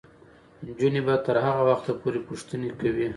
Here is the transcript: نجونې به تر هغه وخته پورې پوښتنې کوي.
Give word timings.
نجونې 0.65 1.01
به 1.05 1.13
تر 1.25 1.35
هغه 1.45 1.63
وخته 1.69 1.91
پورې 2.01 2.19
پوښتنې 2.27 2.69
کوي. 2.79 3.07